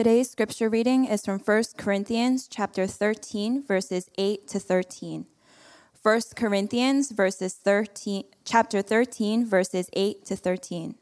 [0.00, 5.26] Today's scripture reading is from 1 Corinthians chapter 13 verses 8 to 13.
[6.02, 10.94] 1 Corinthians verses 13 chapter 13 verses 8 to 13.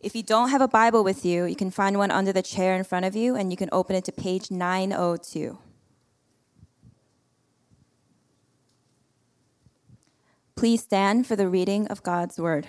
[0.00, 2.74] If you don't have a Bible with you, you can find one under the chair
[2.74, 5.58] in front of you and you can open it to page 902.
[10.56, 12.68] Please stand for the reading of God's word.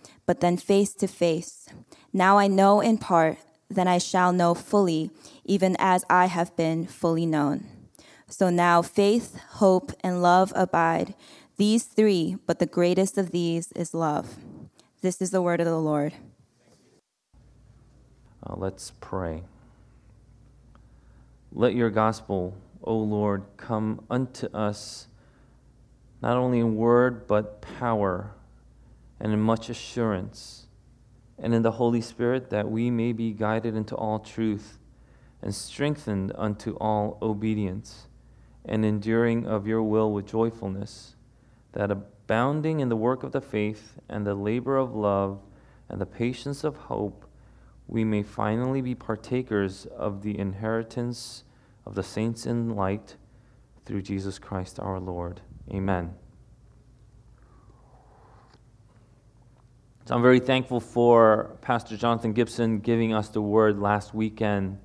[0.31, 1.67] but then face to face.
[2.13, 3.37] Now I know in part,
[3.69, 5.11] then I shall know fully,
[5.43, 7.67] even as I have been fully known.
[8.29, 11.15] So now faith, hope, and love abide,
[11.57, 14.37] these three, but the greatest of these is love.
[15.01, 16.13] This is the word of the Lord.
[18.41, 19.43] Uh, let's pray.
[21.51, 25.07] Let your gospel, O Lord, come unto us,
[26.21, 28.31] not only in word, but power
[29.21, 30.65] and in much assurance,
[31.37, 34.79] and in the Holy Spirit, that we may be guided into all truth
[35.43, 38.07] and strengthened unto all obedience,
[38.65, 41.15] and enduring of your will with joyfulness,
[41.73, 45.39] that abounding in the work of the faith and the labor of love
[45.87, 47.25] and the patience of hope,
[47.87, 51.43] we may finally be partakers of the inheritance
[51.85, 53.17] of the saints in light
[53.85, 55.41] through Jesus Christ our Lord.
[55.71, 56.20] Amen.
[60.11, 64.77] So I'm very thankful for Pastor Jonathan Gibson giving us the word last weekend.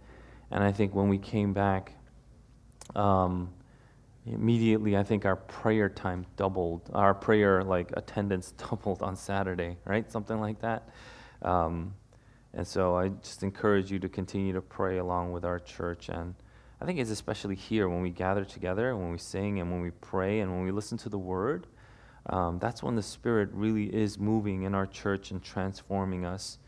[0.53, 1.95] And I think when we came back,
[2.95, 3.51] um,
[4.25, 6.89] immediately I think our prayer time doubled.
[6.95, 10.09] Our prayer like attendance doubled on Saturday, right?
[10.13, 10.91] Something like that.
[11.43, 11.95] Um,
[12.55, 16.09] and so I just encourage you to continue to pray along with our church.
[16.09, 16.37] And
[16.81, 19.91] I think it's especially here when we gather together, when we sing, and when we
[19.91, 21.67] pray, and when we listen to the word
[22.29, 26.59] um, that's when the Spirit really is moving in our church and transforming us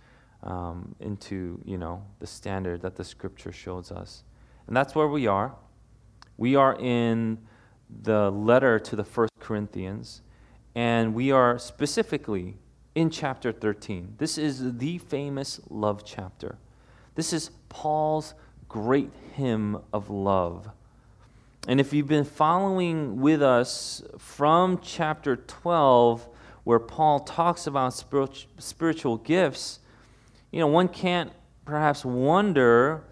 [0.42, 4.22] um, into, you know, the standard that the Scripture shows us.
[4.66, 5.56] And that's where we are.
[6.36, 7.38] We are in
[8.02, 10.22] the letter to the First Corinthians,
[10.74, 12.56] and we are specifically
[12.94, 14.14] in chapter 13.
[14.18, 16.58] This is the famous love chapter.
[17.16, 18.34] This is Paul's
[18.68, 20.70] great hymn of love.
[21.66, 26.28] And if you've been following with us from chapter 12,
[26.64, 27.92] where Paul talks about
[28.58, 29.80] spiritual gifts,
[30.50, 31.32] you know, one can't
[31.64, 33.04] perhaps wonder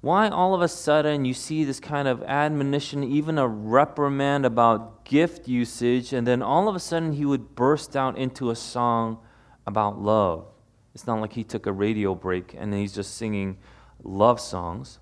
[0.00, 5.04] why all of a sudden you see this kind of admonition, even a reprimand about
[5.04, 9.18] gift usage, and then all of a sudden he would burst out into a song
[9.66, 10.46] about love.
[10.94, 13.56] It's not like he took a radio break and he's just singing
[14.02, 14.98] love songs.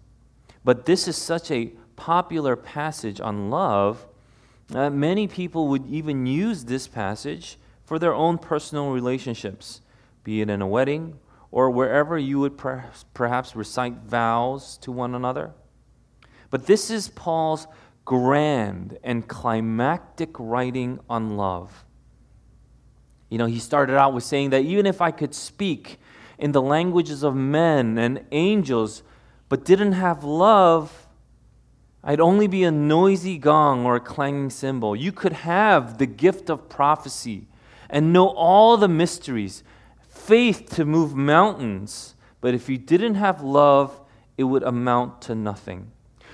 [0.65, 4.07] But this is such a popular passage on love,
[4.75, 9.81] uh, many people would even use this passage for their own personal relationships,
[10.25, 11.19] be it in a wedding
[11.53, 15.53] or wherever you would per- perhaps recite vows to one another.
[16.51, 17.67] But this is Paul's
[18.05, 21.85] grand and climactic writing on love.
[23.29, 26.01] You know, he started out with saying that even if I could speak
[26.39, 29.03] in the languages of men and angels,
[29.49, 31.02] but didn't have love,
[32.05, 34.97] I'd only be a noisy gong or a clanging cymbal.
[34.97, 37.47] You could have the gift of prophecy
[37.89, 39.63] and know all the mysteries,
[40.09, 44.01] faith to move mountains, but if you didn't have love,
[44.37, 45.93] it would amount to nothing.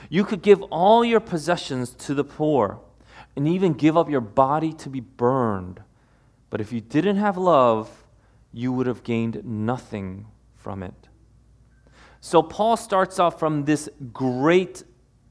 [0.09, 2.81] You could give all your possessions to the poor
[3.37, 5.83] and even give up your body to be burned,
[6.49, 8.07] but if you didn't have love,
[8.53, 10.27] you would have gained nothing
[10.57, 11.09] from it.
[12.21, 14.83] So Paul starts off from this great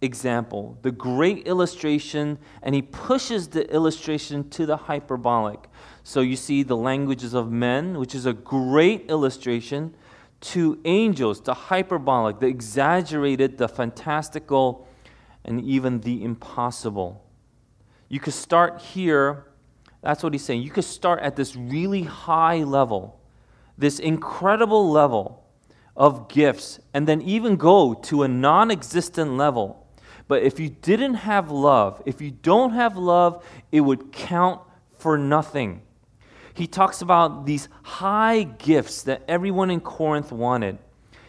[0.02, 5.68] example, the great illustration, and he pushes the illustration to the hyperbolic.
[6.04, 9.96] So you see the languages of men, which is a great illustration,
[10.40, 14.88] to angels, the hyperbolic, the exaggerated, the fantastical,
[15.44, 17.26] and even the impossible.
[18.08, 19.46] You could start here.
[20.02, 20.62] That's what he's saying.
[20.62, 23.20] You could start at this really high level,
[23.78, 25.44] this incredible level
[25.96, 29.87] of gifts, and then even go to a non existent level
[30.28, 34.62] but if you didn't have love, if you don't have love, it would count
[34.98, 35.82] for nothing.
[36.54, 40.80] he talks about these high gifts that everyone in Corinth wanted.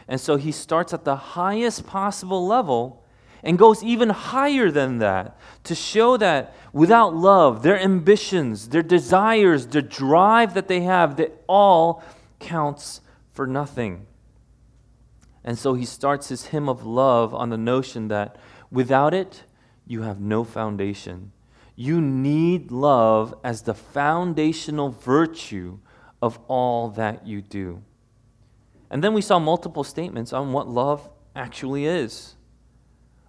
[0.08, 3.04] And so he starts at the highest possible level
[3.42, 9.66] and goes even higher than that to show that without love, their ambitions, their desires,
[9.66, 12.02] the drive that they have, that all
[12.40, 13.02] counts
[13.32, 14.06] for nothing.
[15.44, 18.36] And so he starts his hymn of love on the notion that
[18.70, 19.44] without it,
[19.86, 21.32] you have no foundation.
[21.74, 25.78] You need love as the foundational virtue
[26.20, 27.82] of all that you do.
[28.90, 32.34] And then we saw multiple statements on what love actually is.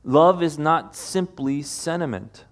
[0.03, 2.45] Love is not simply sentiment,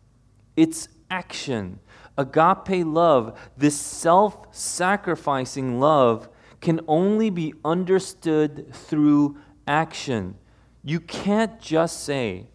[0.56, 1.80] it's action.
[2.20, 6.30] Agape love, this self sacrificing love,
[6.62, 9.38] can only be understood through
[9.68, 10.36] action.
[10.84, 12.48] You can't just say,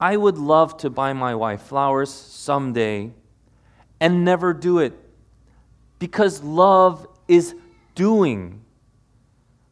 [0.00, 3.12] I would love to buy my wife flowers someday
[4.00, 4.92] and never do it
[5.98, 7.54] because love is
[7.94, 8.62] doing.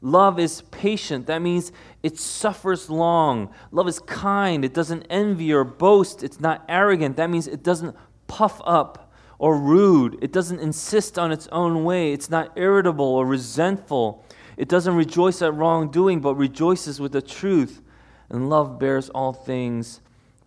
[0.00, 1.26] Love is patient.
[1.26, 1.72] That means
[2.02, 3.50] it suffers long.
[3.70, 4.64] Love is kind.
[4.64, 6.22] It doesn't envy or boast.
[6.22, 7.16] It's not arrogant.
[7.16, 10.18] That means it doesn't puff up or rude.
[10.22, 12.12] It doesn't insist on its own way.
[12.12, 14.24] It's not irritable or resentful.
[14.56, 17.82] It doesn't rejoice at wrongdoing, but rejoices with the truth.
[18.30, 20.00] And love bears all things,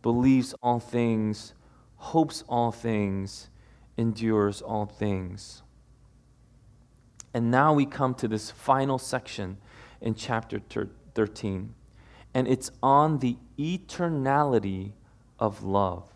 [0.08, 1.54] believes all things,
[1.98, 3.50] hopes all things,
[3.98, 5.64] endures all things.
[7.34, 9.58] And now we come to this final section
[10.00, 10.62] in chapter
[11.14, 11.76] 13.
[12.34, 14.94] And it's on the eternality
[15.40, 16.08] of love.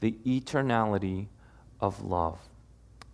[0.00, 1.28] The eternality
[1.80, 2.38] of love.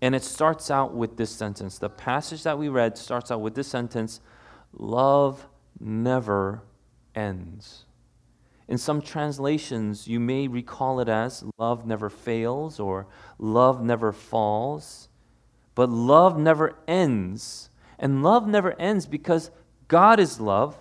[0.03, 1.79] And it starts out with this sentence.
[1.79, 4.21] The passage that we read starts out with this sentence
[4.73, 5.47] Love
[5.79, 6.63] never
[7.15, 7.85] ends.
[8.71, 15.09] In some translations, you may recall it as love never fails or love never falls.
[15.75, 17.69] But love never ends.
[17.99, 19.51] And love never ends because
[19.89, 20.81] God is love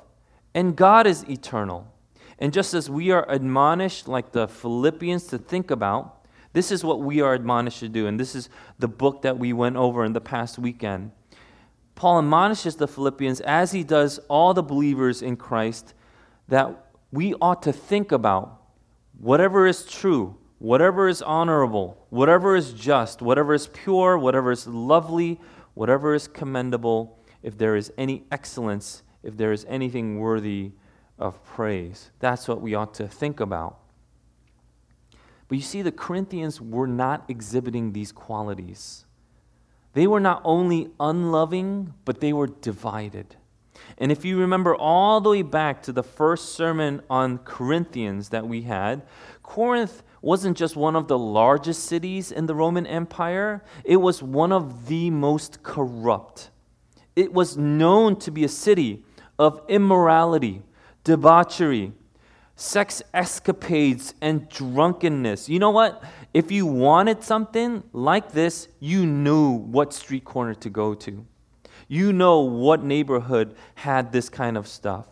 [0.54, 1.92] and God is eternal.
[2.38, 7.02] And just as we are admonished, like the Philippians, to think about, this is what
[7.02, 8.06] we are admonished to do.
[8.06, 11.12] And this is the book that we went over in the past weekend.
[11.96, 15.96] Paul admonishes the Philippians, as he does all the believers in Christ,
[16.48, 18.62] that we ought to think about
[19.18, 25.40] whatever is true, whatever is honorable, whatever is just, whatever is pure, whatever is lovely,
[25.74, 30.72] whatever is commendable, if there is any excellence, if there is anything worthy
[31.18, 32.12] of praise.
[32.20, 33.80] That's what we ought to think about.
[35.48, 39.06] But you see, the Corinthians were not exhibiting these qualities.
[39.94, 43.36] They were not only unloving, but they were divided.
[43.98, 48.48] And if you remember all the way back to the first sermon on Corinthians that
[48.48, 49.02] we had,
[49.44, 54.52] Corinth wasn't just one of the largest cities in the Roman Empire, it was one
[54.52, 56.50] of the most corrupt.
[57.16, 59.04] It was known to be a city
[59.38, 60.62] of immorality,
[61.04, 61.94] debauchery,
[62.56, 65.48] sex escapades, and drunkenness.
[65.48, 66.04] You know what?
[66.34, 71.26] If you wanted something like this, you knew what street corner to go to.
[71.90, 75.08] You know what neighborhood had this kind of stuff.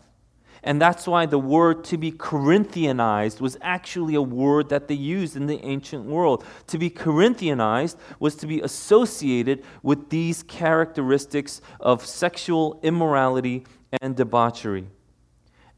[0.62, 5.36] And that's why the word to be Corinthianized was actually a word that they used
[5.36, 6.44] in the ancient world.
[6.68, 13.64] To be Corinthianized was to be associated with these characteristics of sexual immorality
[14.00, 14.88] and debauchery.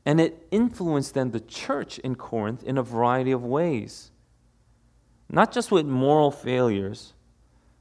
[0.05, 4.11] And it influenced then the church in Corinth in a variety of ways.
[5.29, 7.15] Not just with moral failures,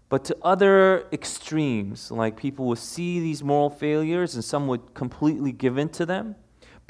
[0.10, 5.52] but to other extremes, like people would see these moral failures and some would completely
[5.52, 6.36] give in to them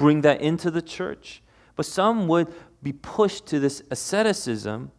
[0.00, 1.42] bring that into the church.
[1.76, 4.90] But some would be pushed to this asceticism,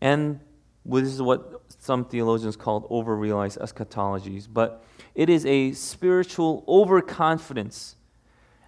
[0.00, 0.38] and
[0.84, 4.46] this is what some theologians call overrealized eschatologies.
[4.50, 7.96] But it is a spiritual overconfidence.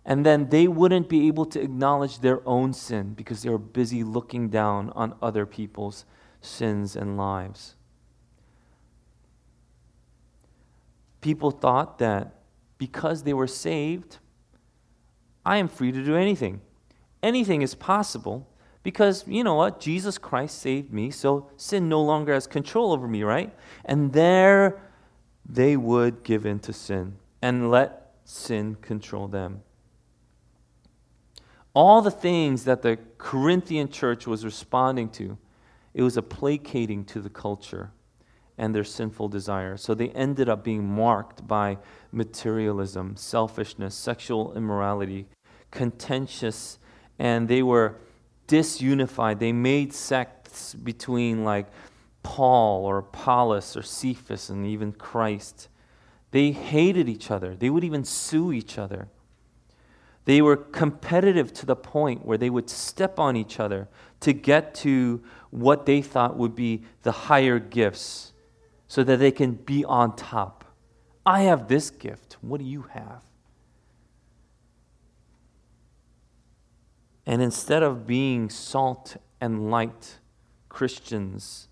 [0.04, 4.02] And then they wouldn't be able to acknowledge their own sin because they were busy
[4.02, 6.04] looking down on other people's
[6.40, 7.74] sins and lives.
[11.20, 12.34] People thought that
[12.78, 14.18] because they were saved,
[15.44, 16.60] I am free to do anything.
[17.22, 18.48] Anything is possible
[18.82, 19.80] because, you know what?
[19.80, 23.52] Jesus Christ saved me, so sin no longer has control over me, right?
[23.84, 24.80] And there
[25.48, 29.62] they would give in to sin and let sin control them.
[31.74, 35.36] All the things that the Corinthian church was responding to,
[35.94, 37.90] it was a placating to the culture
[38.58, 39.82] and their sinful desires.
[39.82, 41.78] So they ended up being marked by
[42.12, 45.26] materialism, selfishness, sexual immorality,
[45.70, 46.78] contentious
[47.18, 47.96] and they were
[48.48, 49.38] disunified.
[49.38, 51.66] They made sects between like
[52.22, 55.68] Paul or Apollos or Cephas and even Christ.
[56.30, 59.08] They hated each other, they would even sue each other.
[60.24, 63.86] They were competitive to the point where they would step on each other
[64.20, 68.32] to get to what they thought would be the higher gifts
[68.88, 70.64] so that they can be on top.
[71.24, 72.36] I have this gift.
[72.40, 73.22] What do you have?
[77.26, 80.18] And instead of being salt and light
[80.68, 81.68] Christians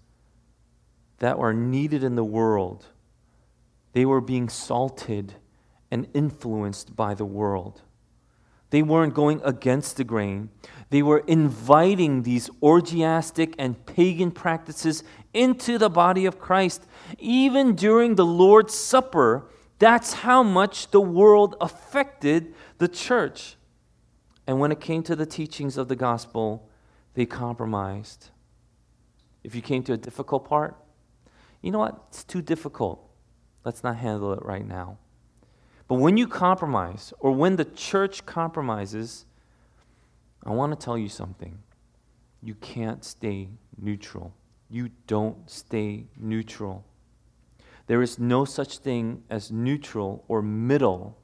[1.18, 2.86] that were needed in the world,
[3.92, 5.34] they were being salted
[5.90, 7.82] and influenced by the world.
[8.70, 10.48] They weren't going against the grain.
[10.90, 16.84] They were inviting these orgiastic and pagan practices into the body of Christ.
[17.18, 19.46] Even during the Lord's Supper,
[19.78, 23.56] that's how much the world affected the church.
[24.46, 26.68] And when it came to the teachings of the gospel,
[27.14, 28.30] they compromised.
[29.42, 30.76] If you came to a difficult part,
[31.62, 32.02] you know what?
[32.08, 33.08] It's too difficult.
[33.64, 34.98] Let's not handle it right now.
[35.88, 39.26] But when you compromise, or when the church compromises,
[40.44, 41.58] I want to tell you something.
[42.42, 44.34] You can't stay neutral.
[44.68, 46.84] You don't stay neutral.
[47.86, 51.18] There is no such thing as neutral or middle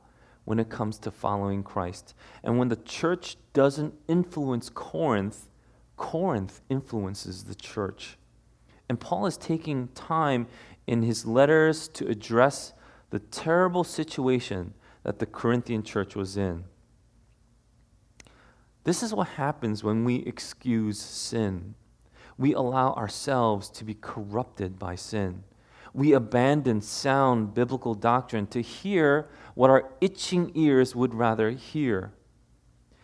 [0.44, 2.14] when it comes to following Christ.
[2.42, 5.48] And when the church doesn't influence Corinth,
[5.96, 8.18] Corinth influences the church.
[8.88, 10.48] And Paul is taking time
[10.86, 12.72] in his letters to address
[13.10, 16.64] the terrible situation that the Corinthian church was in.
[18.84, 21.74] This is what happens when we excuse sin.
[22.38, 25.44] We allow ourselves to be corrupted by sin.
[25.92, 32.12] We abandon sound biblical doctrine to hear what our itching ears would rather hear.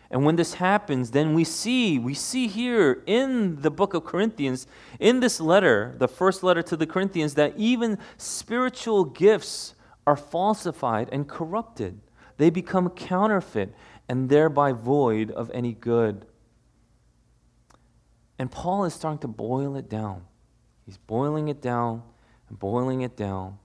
[0.09, 4.65] And when this happens, then we see, we see here in the book of Corinthians,
[4.99, 9.75] in this letter, the first letter to the Corinthians, that even spiritual gifts
[10.05, 11.99] are falsified and corrupted.
[12.37, 13.73] They become counterfeit
[14.07, 16.25] and thereby void of any good.
[18.39, 20.23] And Paul is starting to boil it down.
[20.85, 22.03] He's boiling it down
[22.49, 23.59] and boiling it down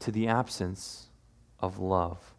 [0.00, 1.08] to the absence
[1.60, 2.34] of love.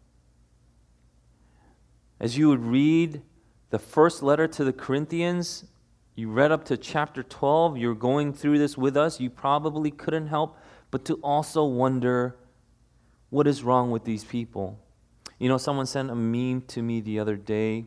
[2.20, 3.22] As you would read
[3.70, 5.64] the first letter to the Corinthians,
[6.14, 10.28] you read up to chapter 12, you're going through this with us, you probably couldn't
[10.28, 10.56] help
[10.90, 12.36] but to also wonder
[13.30, 14.78] what is wrong with these people?
[15.40, 17.86] You know, someone sent a meme to me the other day,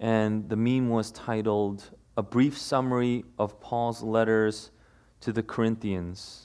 [0.00, 4.70] and the meme was titled, A Brief Summary of Paul's Letters
[5.20, 6.43] to the Corinthians.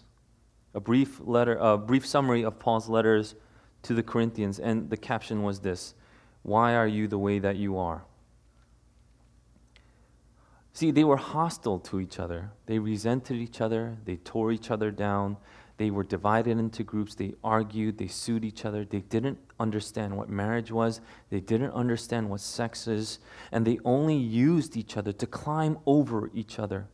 [0.73, 3.35] A brief, letter, a brief summary of Paul's letters
[3.83, 5.95] to the Corinthians, and the caption was this
[6.43, 8.03] Why are you the way that you are?
[10.73, 12.51] See, they were hostile to each other.
[12.65, 13.97] They resented each other.
[14.05, 15.37] They tore each other down.
[15.77, 17.15] They were divided into groups.
[17.15, 17.97] They argued.
[17.97, 18.85] They sued each other.
[18.85, 21.01] They didn't understand what marriage was.
[21.29, 23.19] They didn't understand what sex is.
[23.51, 26.87] And they only used each other to climb over each other.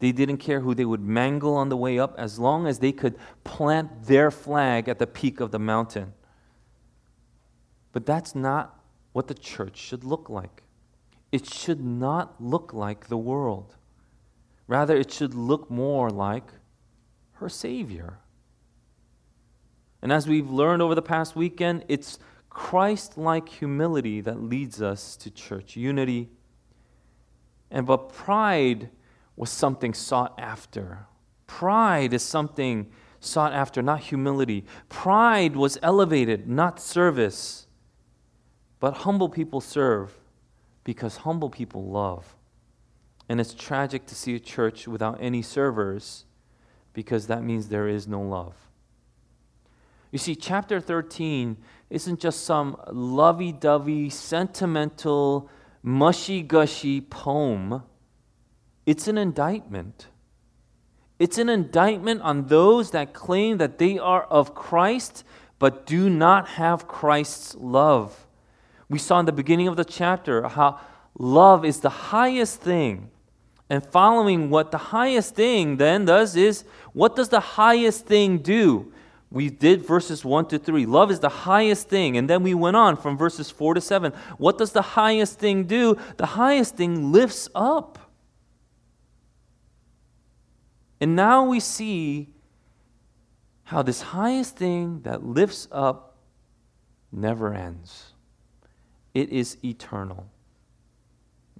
[0.00, 2.90] They didn't care who they would mangle on the way up as long as they
[2.90, 6.14] could plant their flag at the peak of the mountain.
[7.92, 8.80] But that's not
[9.12, 10.62] what the church should look like.
[11.30, 13.76] It should not look like the world.
[14.66, 16.50] Rather, it should look more like
[17.34, 18.18] her Savior.
[20.00, 25.16] And as we've learned over the past weekend, it's Christ like humility that leads us
[25.16, 26.30] to church unity.
[27.70, 28.90] And but pride
[29.40, 31.06] was something sought after.
[31.46, 32.86] Pride is something
[33.20, 34.66] sought after, not humility.
[34.90, 37.66] Pride was elevated, not service.
[38.80, 40.12] But humble people serve
[40.84, 42.36] because humble people love.
[43.30, 46.26] And it's tragic to see a church without any servers
[46.92, 48.54] because that means there is no love.
[50.12, 51.56] You see, chapter 13
[51.88, 55.48] isn't just some lovey dovey, sentimental,
[55.82, 57.84] mushy gushy poem,
[58.90, 60.08] it's an indictment.
[61.20, 65.22] It's an indictment on those that claim that they are of Christ
[65.60, 68.26] but do not have Christ's love.
[68.88, 70.80] We saw in the beginning of the chapter how
[71.16, 73.10] love is the highest thing
[73.68, 78.92] and following what the highest thing then does is what does the highest thing do?
[79.30, 80.84] We did verses 1 to 3.
[80.86, 82.16] Love is the highest thing.
[82.16, 84.12] And then we went on from verses 4 to 7.
[84.38, 85.96] What does the highest thing do?
[86.16, 87.99] The highest thing lifts up.
[91.00, 92.28] And now we see
[93.64, 96.18] how this highest thing that lifts up
[97.12, 98.12] never ends,
[99.14, 100.26] it is eternal.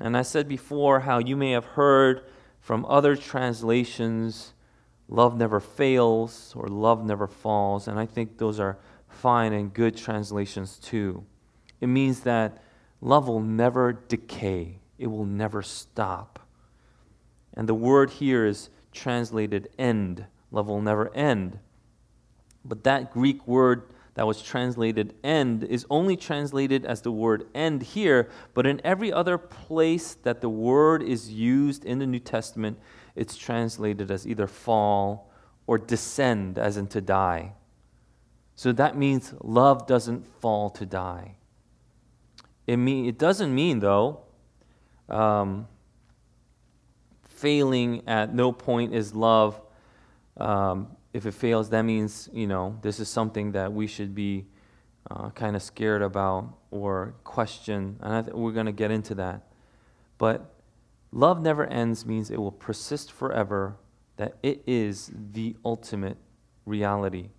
[0.00, 2.22] And I said before how you may have heard
[2.60, 4.54] from other translations
[5.08, 7.88] love never fails or love never falls.
[7.88, 8.78] And I think those are
[9.08, 11.24] fine and good translations too.
[11.80, 12.62] It means that
[13.00, 16.38] love will never decay, it will never stop.
[17.54, 20.26] And the word here is translated end.
[20.50, 21.58] Love will never end.
[22.64, 27.82] But that Greek word that was translated end is only translated as the word end
[27.82, 32.78] here, but in every other place that the word is used in the New Testament,
[33.14, 35.30] it's translated as either fall
[35.66, 37.52] or descend, as in to die.
[38.56, 41.36] So that means love doesn't fall to die.
[42.66, 44.20] It, mean, it doesn't mean, though,
[45.08, 45.66] um,
[47.40, 49.60] failing at no point is love.
[50.36, 54.46] Um, if it fails, that means, you know, this is something that we should be
[55.10, 57.96] uh, kind of scared about or question.
[58.00, 59.48] And th- we're going to get into that.
[60.18, 60.54] But
[61.10, 63.76] love never ends means it will persist forever,
[64.16, 66.18] that it is the ultimate
[66.66, 67.30] reality.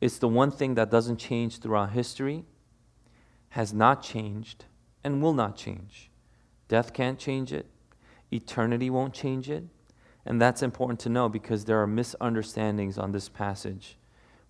[0.00, 2.44] It's the one thing that doesn't change throughout history,
[3.50, 4.64] has not changed,
[5.04, 6.10] and will not change.
[6.66, 7.66] Death can't change it,
[8.32, 9.64] eternity won't change it.
[10.24, 13.96] And that's important to know because there are misunderstandings on this passage.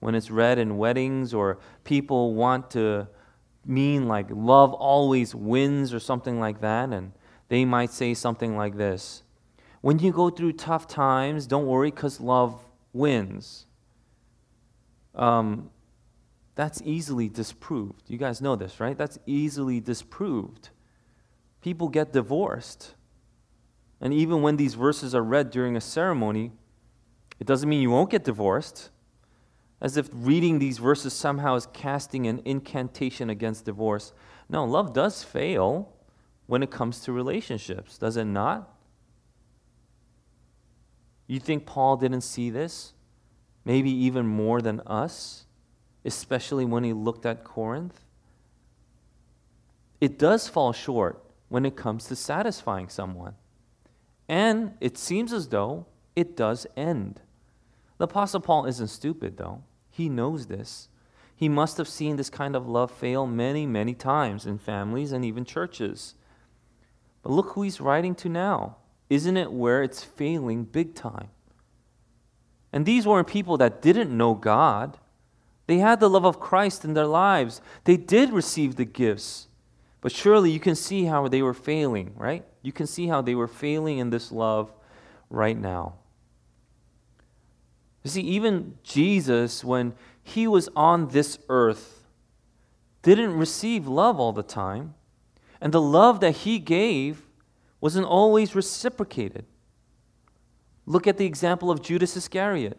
[0.00, 3.08] When it's read in weddings or people want to
[3.64, 7.12] mean like love always wins or something like that, and
[7.48, 9.22] they might say something like this
[9.80, 12.60] When you go through tough times, don't worry because love
[12.92, 13.66] wins.
[15.14, 15.70] Um,
[16.54, 18.02] that's easily disproved.
[18.08, 18.96] You guys know this, right?
[18.96, 20.70] That's easily disproved.
[21.62, 22.94] People get divorced
[24.02, 26.50] and even when these verses are read during a ceremony,
[27.38, 28.90] it doesn't mean you won't get divorced,
[29.80, 34.12] as if reading these verses somehow is casting an incantation against divorce.
[34.48, 35.94] No, love does fail
[36.46, 38.68] when it comes to relationships, does it not?
[41.28, 42.94] You think Paul didn't see this?
[43.64, 45.46] Maybe even more than us,
[46.04, 48.04] especially when he looked at Corinth?
[50.00, 53.36] It does fall short when it comes to satisfying someone.
[54.32, 55.84] And it seems as though
[56.16, 57.20] it does end.
[57.98, 59.62] The Apostle Paul isn't stupid, though.
[59.90, 60.88] He knows this.
[61.36, 65.22] He must have seen this kind of love fail many, many times in families and
[65.22, 66.14] even churches.
[67.22, 68.76] But look who he's writing to now.
[69.10, 71.28] Isn't it where it's failing big time?
[72.72, 74.96] And these weren't people that didn't know God.
[75.66, 77.60] They had the love of Christ in their lives.
[77.84, 79.48] They did receive the gifts.
[80.00, 82.46] But surely you can see how they were failing, right?
[82.62, 84.72] You can see how they were failing in this love
[85.28, 85.94] right now.
[88.04, 92.04] You see, even Jesus, when he was on this earth,
[93.02, 94.94] didn't receive love all the time.
[95.60, 97.22] And the love that he gave
[97.80, 99.44] wasn't always reciprocated.
[100.86, 102.78] Look at the example of Judas Iscariot.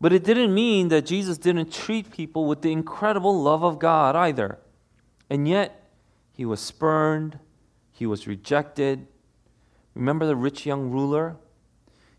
[0.00, 4.16] But it didn't mean that Jesus didn't treat people with the incredible love of God
[4.16, 4.58] either.
[5.30, 5.81] And yet,
[6.32, 7.38] he was spurned,
[7.92, 9.06] he was rejected.
[9.94, 11.36] Remember the rich young ruler?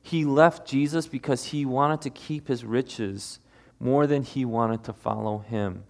[0.01, 3.39] He left Jesus because he wanted to keep his riches
[3.79, 5.85] more than he wanted to follow him.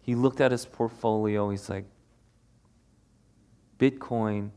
[0.00, 1.86] He looked at his portfolio, he's like,
[3.78, 4.50] Bitcoin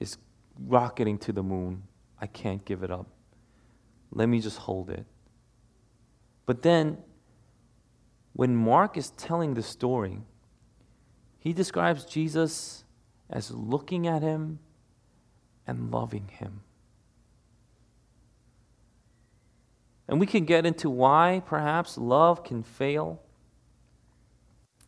[0.00, 0.16] is
[0.58, 1.82] rocketing to the moon.
[2.20, 3.06] I can't give it up.
[4.10, 5.04] Let me just hold it.
[6.46, 6.98] But then,
[8.32, 10.20] when Mark is telling the story,
[11.42, 12.84] he describes Jesus
[13.28, 14.60] as looking at him
[15.66, 16.60] and loving him.
[20.06, 23.20] And we can get into why perhaps love can fail.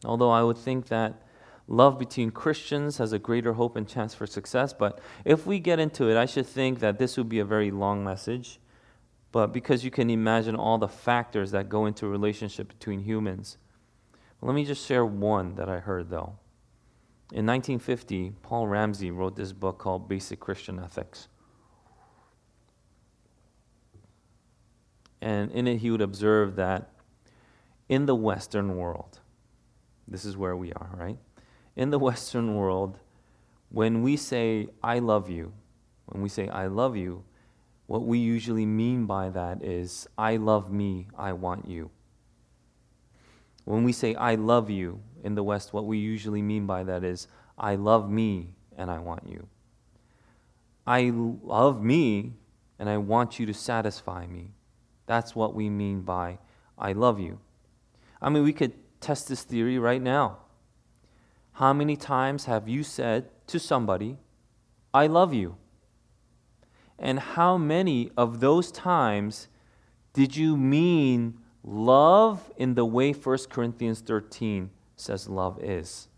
[0.05, 1.23] Although I would think that
[1.67, 4.73] love between Christians has a greater hope and chance for success.
[4.73, 7.73] But if we get into it, I should think that this would be a very
[7.73, 8.61] long message.
[9.33, 13.59] But because you can imagine all the factors that go into a relationship between humans.
[14.41, 16.35] Let me just share one that I heard though.
[17.35, 21.27] In 1950, Paul Ramsey wrote this book called Basic Christian Ethics.
[25.21, 26.93] And in it, he would observe that
[27.89, 29.19] in the Western world,
[30.07, 31.19] this is where we are, right?
[31.75, 33.01] In the Western world,
[33.69, 35.55] when we say, I love you,
[36.07, 37.25] when we say, I love you,
[37.87, 41.91] what we usually mean by that is, I love me, I want you.
[43.65, 47.03] When we say, I love you in the West, what we usually mean by that
[47.03, 49.49] is, I love me and I want you.
[50.87, 52.35] I love me
[52.79, 54.51] and I want you to satisfy me.
[55.07, 56.39] That's what we mean by,
[56.79, 57.39] I love you.
[58.21, 60.39] I mean, we could test this theory right now.
[61.53, 64.19] How many times have you said to somebody,
[64.93, 65.57] I love you?
[66.99, 69.49] And how many of those times
[70.13, 76.09] did you mean love in the way 1 Corinthians 13 says love is?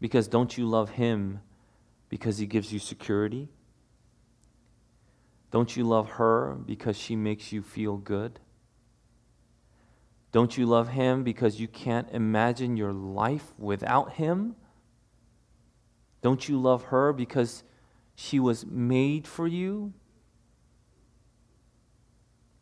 [0.00, 1.40] Because don't you love him
[2.08, 3.48] because he gives you security?
[5.50, 8.40] Don't you love her because she makes you feel good?
[10.32, 14.56] Don't you love him because you can't imagine your life without him?
[16.22, 17.62] Don't you love her because
[18.16, 19.92] she was made for you?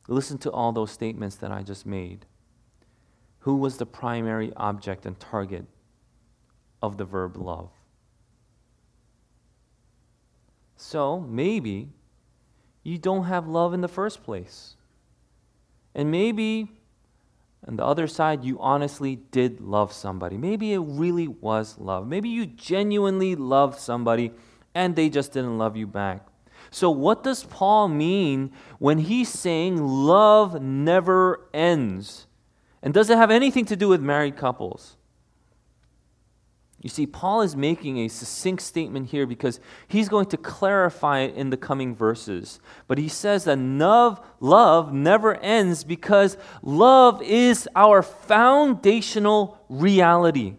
[0.09, 2.27] Listen to all those statements that I just made.
[3.41, 5.67] Who was the primary object and target
[6.81, 7.71] of the verb love?
[10.77, 11.91] So maybe
[12.83, 14.77] you don't have love in the first place.
[15.95, 16.73] And maybe
[17.67, 20.37] on the other side, you honestly did love somebody.
[20.37, 22.09] Maybe it really was love.
[22.09, 24.33] Maybe you genuinely loved somebody
[24.75, 26.27] and they just didn't love you back.
[26.73, 32.27] So, what does Paul mean when he's saying love never ends?
[32.83, 34.97] And does it have anything to do with married couples?
[36.81, 41.35] You see, Paul is making a succinct statement here because he's going to clarify it
[41.35, 42.59] in the coming verses.
[42.89, 50.55] But he says that love, love never ends because love is our foundational reality.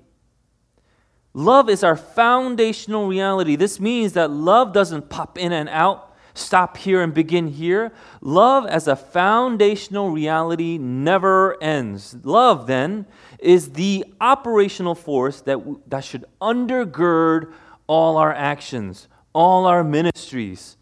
[1.33, 3.55] Love is our foundational reality.
[3.55, 7.91] This means that love doesn't pop in and out, stop here and begin here.
[8.21, 12.15] Love as a foundational reality never ends.
[12.23, 13.07] Love, then,
[13.39, 17.51] is the operational force that, that should undergird
[17.87, 20.77] all our actions, all our ministries.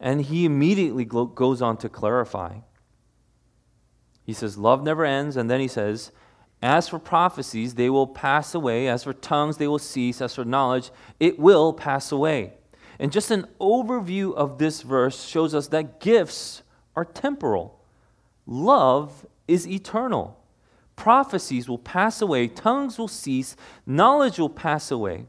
[0.00, 2.58] And he immediately goes on to clarify.
[4.24, 5.36] He says, Love never ends.
[5.36, 6.10] And then he says,
[6.62, 8.88] As for prophecies, they will pass away.
[8.88, 10.20] As for tongues, they will cease.
[10.20, 10.90] As for knowledge,
[11.20, 12.54] it will pass away.
[12.98, 16.62] And just an overview of this verse shows us that gifts
[16.96, 17.80] are temporal,
[18.46, 20.40] love is eternal.
[20.96, 25.26] Prophecies will pass away, tongues will cease, knowledge will pass away.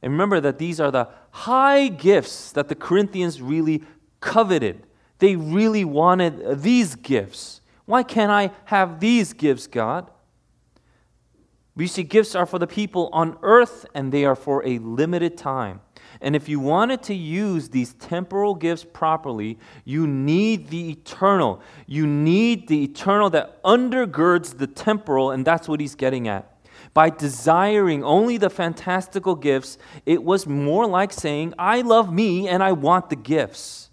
[0.00, 3.82] And remember that these are the high gifts that the Corinthians really
[4.20, 4.86] coveted.
[5.18, 7.60] They really wanted these gifts.
[7.84, 10.10] Why can't I have these gifts, God?
[11.76, 15.36] We see gifts are for the people on earth and they are for a limited
[15.36, 15.80] time.
[16.20, 21.60] And if you wanted to use these temporal gifts properly, you need the eternal.
[21.86, 26.50] You need the eternal that undergirds the temporal, and that's what he's getting at.
[26.94, 32.62] By desiring only the fantastical gifts, it was more like saying, I love me and
[32.62, 33.90] I want the gifts.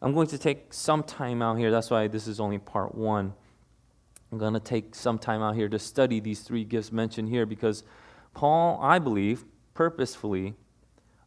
[0.00, 1.70] I'm going to take some time out here.
[1.70, 3.34] That's why this is only part one.
[4.30, 7.46] I'm going to take some time out here to study these three gifts mentioned here
[7.46, 7.84] because
[8.34, 10.54] Paul, I believe, purposefully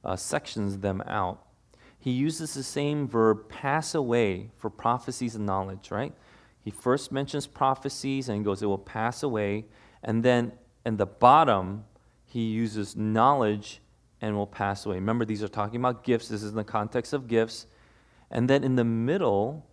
[0.04, 1.46] uh, sections them out.
[1.98, 6.14] He uses the same verb, pass away, for prophecies and knowledge, right?
[6.62, 9.66] He first mentions prophecies and he goes, it will pass away.
[10.04, 10.54] And then
[10.86, 11.86] in the bottom,
[12.26, 13.82] he uses knowledge
[14.22, 14.96] and will pass away.
[14.96, 16.28] Remember, these are talking about gifts.
[16.28, 17.66] This is in the context of gifts.
[18.30, 19.66] And then in the middle,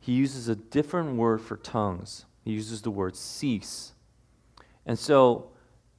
[0.00, 2.24] he uses a different word for tongues.
[2.44, 3.92] He uses the word cease.
[4.84, 5.50] And so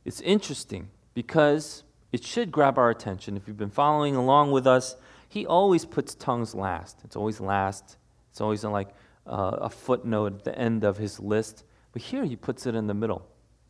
[0.06, 3.38] it's interesting because it should grab our attention.
[3.38, 4.96] If you've been following along with us,
[5.28, 7.00] he always puts tongues last.
[7.04, 7.98] It's always last.
[8.30, 8.90] It's always like
[9.26, 11.64] uh, a footnote at the end of his list.
[11.92, 13.28] But here he puts it in the middle.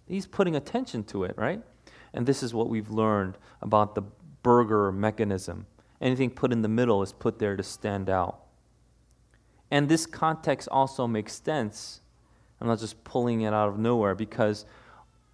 [0.07, 1.61] He's putting attention to it, right?
[2.13, 4.03] And this is what we've learned about the
[4.41, 5.65] burger mechanism.
[6.01, 8.41] Anything put in the middle is put there to stand out.
[9.71, 12.01] And this context also makes sense.
[12.61, 14.65] I'm not just pulling it out of nowhere because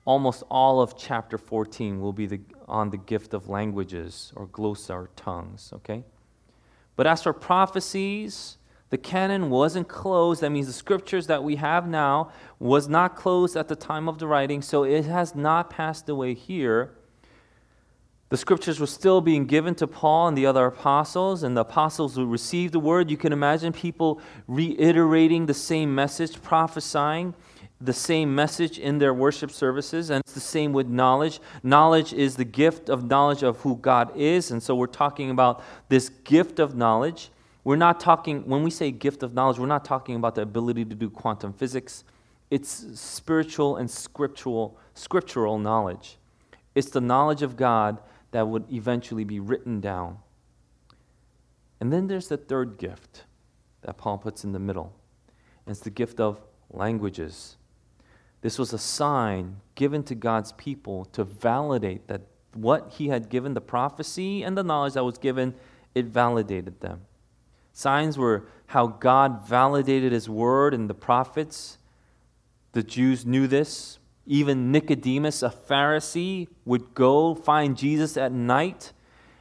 [0.05, 4.91] almost all of chapter 14 will be the, on the gift of languages or glossa
[4.91, 6.03] or tongues, okay?
[6.95, 8.57] But as for prophecies,
[8.89, 10.41] the canon wasn't closed.
[10.41, 14.17] That means the scriptures that we have now was not closed at the time of
[14.17, 16.95] the writing, so it has not passed away here.
[18.29, 22.15] The scriptures were still being given to Paul and the other apostles, and the apostles
[22.17, 23.09] would receive the word.
[23.09, 27.33] You can imagine people reiterating the same message, prophesying
[27.81, 31.39] the same message in their worship services, and it's the same with knowledge.
[31.63, 35.63] Knowledge is the gift of knowledge of who God is, and so we're talking about
[35.87, 37.31] this gift of knowledge.
[37.63, 40.85] We're not talking, when we say gift of knowledge, we're not talking about the ability
[40.85, 42.03] to do quantum physics.
[42.51, 46.17] It's spiritual and scriptural, scriptural knowledge.
[46.75, 47.97] It's the knowledge of God
[48.31, 50.19] that would eventually be written down.
[51.79, 53.25] And then there's the third gift
[53.81, 54.93] that Paul puts in the middle.
[55.65, 57.57] And it's the gift of languages.
[58.41, 62.21] This was a sign given to God's people to validate that
[62.53, 65.53] what he had given, the prophecy and the knowledge that was given,
[65.93, 67.01] it validated them.
[67.73, 71.77] Signs were how God validated his word and the prophets.
[72.71, 73.98] The Jews knew this.
[74.31, 78.93] Even Nicodemus, a Pharisee, would go find Jesus at night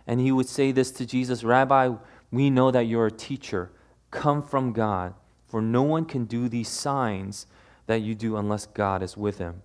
[0.07, 1.90] and he would say this to Jesus Rabbi,
[2.33, 3.70] we know that you're a teacher,
[4.11, 5.12] come from God,
[5.46, 7.46] for no one can do these signs
[7.87, 9.61] that you do unless God is with him.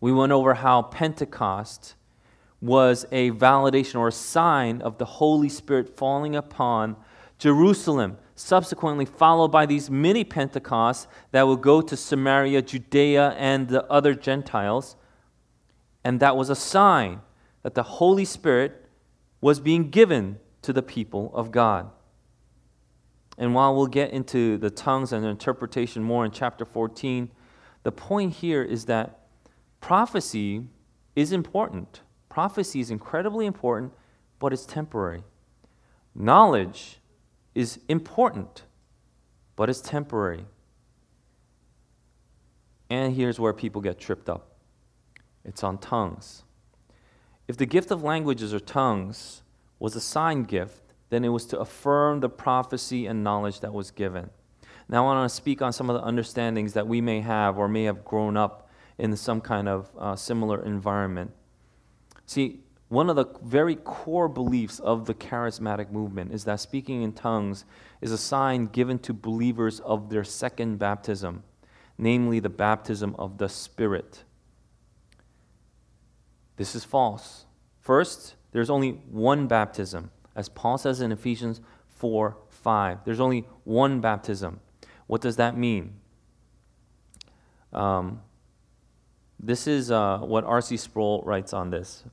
[0.00, 1.94] We went over how Pentecost
[2.60, 6.96] was a validation or a sign of the Holy Spirit falling upon
[7.38, 13.84] Jerusalem, subsequently followed by these mini Pentecosts that will go to Samaria, Judea, and the
[13.90, 14.96] other Gentiles.
[16.04, 17.20] And that was a sign
[17.62, 18.86] that the Holy Spirit
[19.40, 21.90] was being given to the people of God.
[23.38, 27.30] And while we'll get into the tongues and interpretation more in chapter 14,
[27.82, 29.26] the point here is that
[29.80, 30.66] prophecy
[31.16, 32.02] is important.
[32.28, 33.92] Prophecy is incredibly important,
[34.38, 35.24] but it's temporary.
[36.14, 37.00] Knowledge
[37.54, 38.62] is important,
[39.56, 40.46] but it's temporary.
[42.90, 44.48] And here's where people get tripped up
[45.44, 46.44] it's on tongues.
[47.48, 49.42] If the gift of languages or tongues
[49.78, 53.90] was a sign gift, then it was to affirm the prophecy and knowledge that was
[53.90, 54.30] given.
[54.88, 57.68] Now, I want to speak on some of the understandings that we may have or
[57.68, 61.32] may have grown up in some kind of uh, similar environment.
[62.26, 62.60] See,
[62.92, 67.64] one of the very core beliefs of the charismatic movement is that speaking in tongues
[68.02, 71.42] is a sign given to believers of their second baptism,
[71.96, 74.24] namely the baptism of the Spirit.
[76.56, 77.46] This is false.
[77.80, 81.62] First, there's only one baptism, as Paul says in Ephesians
[81.96, 82.98] 4 5.
[83.06, 84.60] There's only one baptism.
[85.06, 85.94] What does that mean?
[87.72, 88.20] Um,
[89.40, 90.76] this is uh, what R.C.
[90.76, 92.04] Sproul writes on this.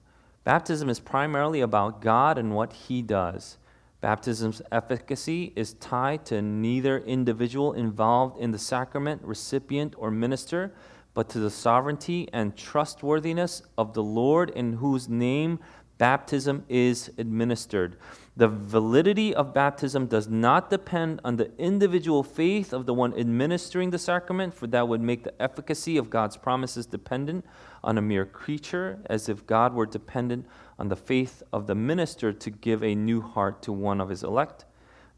[0.49, 3.59] Baptism is primarily about God and what He does.
[4.01, 10.73] Baptism's efficacy is tied to neither individual involved in the sacrament, recipient, or minister,
[11.13, 15.59] but to the sovereignty and trustworthiness of the Lord in whose name
[15.99, 17.97] baptism is administered.
[18.39, 23.89] The validity of baptism does not depend on the individual faith of the one administering
[23.89, 27.43] the sacrament, for that would make the efficacy of God's promises dependent
[27.84, 30.45] on a mere creature, as if God were dependent
[30.80, 34.23] on the faith of the minister to give a new heart to one of his
[34.23, 34.63] elect.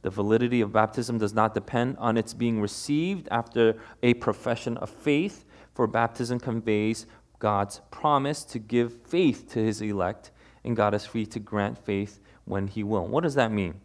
[0.01, 4.89] The validity of baptism does not depend on its being received after a profession of
[4.89, 7.05] faith, for baptism conveys
[7.38, 10.31] God's promise to give faith to his elect,
[10.63, 12.19] and God is free to grant faith
[12.51, 13.07] when he will.
[13.07, 13.75] What does that mean?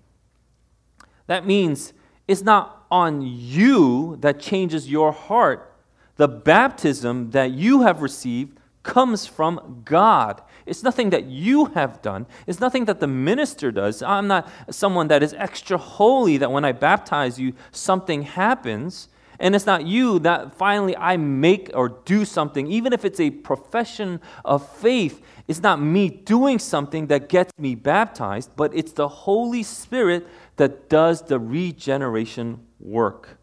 [1.28, 1.92] That means
[2.28, 5.72] it's not on you that changes your heart.
[6.16, 10.42] The baptism that you have received comes from God.
[10.64, 12.26] It's nothing that you have done.
[12.46, 14.02] It's nothing that the minister does.
[14.02, 19.08] I'm not someone that is extra holy that when I baptize you, something happens.
[19.38, 23.30] And it's not you that finally I make or do something, even if it's a
[23.30, 25.22] profession of faith.
[25.48, 30.88] It's not me doing something that gets me baptized, but it's the Holy Spirit that
[30.88, 33.38] does the regeneration work.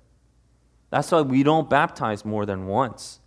[0.90, 3.20] That's why we don't baptize more than once.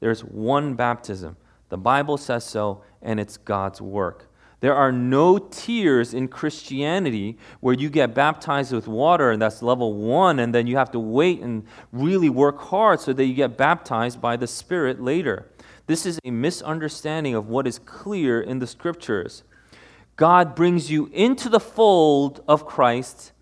[0.00, 1.36] There's one baptism.
[1.68, 4.31] The Bible says so, and it's God's work.
[4.62, 9.92] There are no tiers in Christianity where you get baptized with water, and that's level
[9.92, 13.56] one, and then you have to wait and really work hard so that you get
[13.56, 15.50] baptized by the Spirit later.
[15.88, 19.42] This is a misunderstanding of what is clear in the scriptures.
[20.14, 23.32] God brings you into the fold of Christ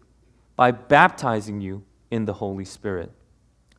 [0.56, 3.12] by baptizing you in the Holy Spirit.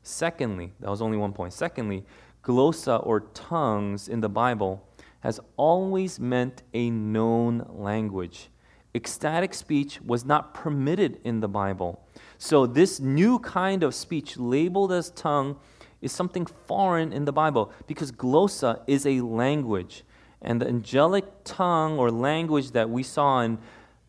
[0.03, 1.53] Secondly, that was only one point.
[1.53, 2.05] Secondly,
[2.43, 4.87] glossa or tongues in the Bible
[5.21, 8.49] has always meant a known language.
[8.93, 12.05] Ecstatic speech was not permitted in the Bible.
[12.37, 15.57] So, this new kind of speech, labeled as tongue,
[16.01, 20.03] is something foreign in the Bible because glossa is a language.
[20.41, 23.59] And the angelic tongue or language that we saw in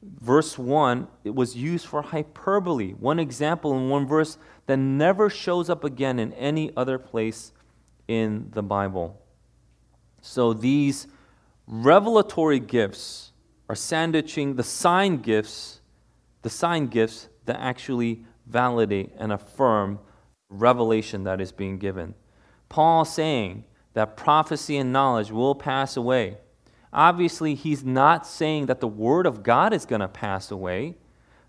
[0.03, 2.93] verse 1, it was used for hyperbole.
[2.93, 7.53] One example in one verse that never shows up again in any other place
[8.09, 9.22] in the Bible.
[10.23, 11.07] So these
[11.67, 13.33] revelatory gifts
[13.69, 15.81] are sandwiching the sign gifts,
[16.43, 19.99] the sign gifts that actually validate and affirm
[20.49, 22.15] revelation that is being given.
[22.69, 26.39] Paul saying that prophecy and knowledge will pass away.
[26.93, 30.95] Obviously, he's not saying that the word of God is going to pass away.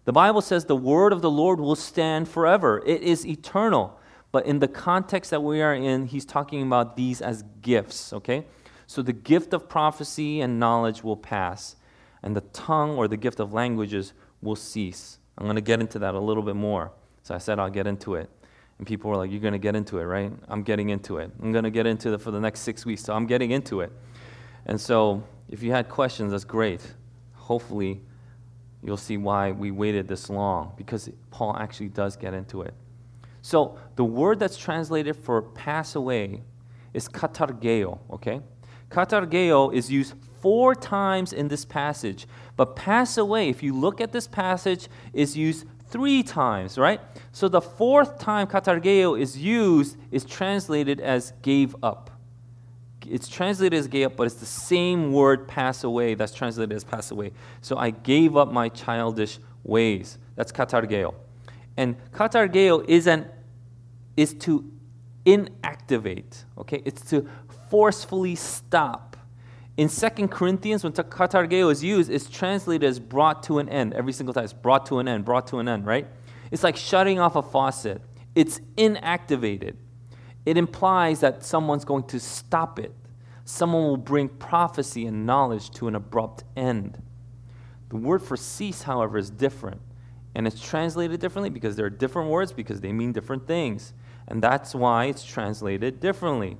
[0.06, 4.00] The Bible says the word of the Lord will stand forever, it is eternal.
[4.32, 8.46] But in the context that we are in, he's talking about these as gifts, okay?
[8.88, 11.76] So the gift of prophecy and knowledge will pass,
[12.22, 15.19] and the tongue or the gift of languages will cease.
[15.38, 16.91] I'm going to get into that a little bit more.
[17.24, 18.30] So I said I'll get into it.
[18.78, 20.32] And people were like, You're going to get into it, right?
[20.48, 21.32] I'm getting into it.
[21.41, 23.04] I'm going to get into it for the next six weeks.
[23.04, 23.91] So I'm getting into it.
[24.65, 26.82] And so if you had questions, that's great.
[27.34, 28.02] Hopefully,
[28.84, 32.74] you'll see why we waited this long, because Paul actually does get into it.
[33.41, 36.41] So the word that's translated for pass away
[36.93, 38.41] is katargeo, okay?
[38.93, 44.12] Katargeo is used four times in this passage, but pass away, if you look at
[44.12, 47.01] this passage, is used three times, right?
[47.32, 52.12] So the fourth time katargeo is used is translated as gave up.
[53.08, 56.84] It's translated as gave up, but it's the same word pass away that's translated as
[56.84, 57.32] pass away.
[57.62, 60.19] So I gave up my childish ways.
[60.36, 61.15] That's katargeo.
[61.77, 63.29] And katargeo is an
[64.15, 64.69] is to
[65.25, 66.43] inactivate.
[66.58, 67.27] Okay, it's to
[67.74, 69.18] forcefully stop.
[69.78, 73.96] In 2 Corinthians, when katargeo is used, it's translated as brought to an end.
[73.96, 76.06] Every single time, it's brought to an end, brought to an end, right?
[76.52, 78.00] It's like shutting off a faucet.
[78.36, 79.74] It's inactivated.
[80.46, 82.94] It implies that someone's going to stop it.
[83.44, 87.02] Someone will bring prophecy and knowledge to an abrupt end.
[87.90, 89.82] The word for cease, however, is different.
[90.36, 93.94] And it's translated differently because there are different words because they mean different things.
[94.28, 96.58] And that's why it's translated differently.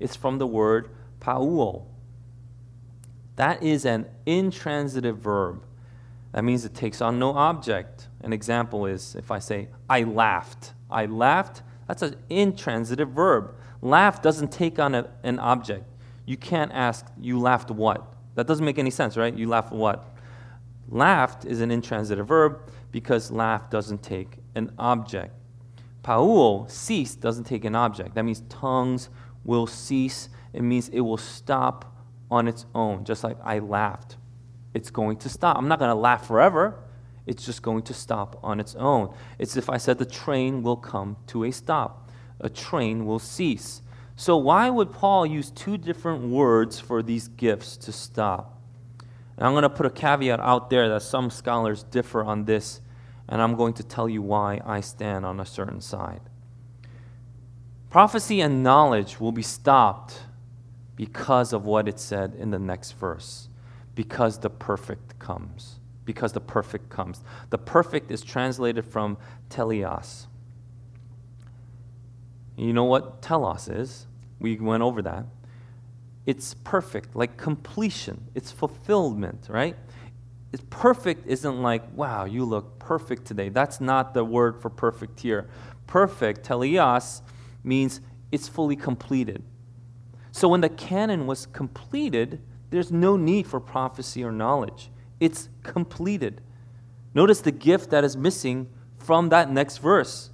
[0.00, 1.84] It's from the word pauo.
[3.36, 5.62] That is an intransitive verb.
[6.32, 8.08] That means it takes on no object.
[8.22, 10.72] An example is if I say, I laughed.
[10.90, 13.54] I laughed, that's an intransitive verb.
[13.82, 15.84] Laugh doesn't take on a, an object.
[16.26, 18.14] You can't ask, you laughed what?
[18.34, 19.34] That doesn't make any sense, right?
[19.34, 20.14] You laughed what?
[20.88, 25.34] Laughed is an intransitive verb because laugh doesn't take an object.
[26.02, 28.14] Pauo, cease, doesn't take an object.
[28.14, 29.08] That means tongues
[29.44, 30.28] will cease.
[30.52, 31.96] It means it will stop
[32.30, 34.16] on its own, just like I laughed.
[34.74, 35.56] It's going to stop.
[35.56, 36.76] I'm not going to laugh forever.
[37.26, 39.14] It's just going to stop on its own.
[39.38, 43.82] It's if I said the train will come to a stop, a train will cease.
[44.16, 48.60] So, why would Paul use two different words for these gifts to stop?
[49.36, 52.80] And I'm going to put a caveat out there that some scholars differ on this,
[53.28, 56.20] and I'm going to tell you why I stand on a certain side.
[57.90, 60.20] Prophecy and knowledge will be stopped
[60.94, 63.48] because of what it said in the next verse,
[63.96, 65.80] because the perfect comes.
[66.04, 67.20] Because the perfect comes.
[67.50, 70.26] The perfect is translated from teleos.
[72.56, 74.06] You know what telos is?
[74.38, 75.26] We went over that.
[76.26, 79.74] It's perfect, like completion, it's fulfillment, right?
[80.52, 83.48] It's perfect isn't like, wow, you look perfect today.
[83.48, 85.48] That's not the word for perfect here.
[85.86, 87.22] Perfect, teleos,
[87.62, 88.00] means
[88.32, 89.42] it's fully completed.
[90.32, 94.90] So when the canon was completed, there's no need for prophecy or knowledge.
[95.18, 96.40] It's completed.
[97.14, 98.68] Notice the gift that is missing
[98.98, 100.30] from that next verse.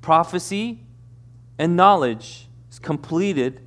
[0.00, 0.80] Prophecy
[1.58, 3.60] and knowledge is completed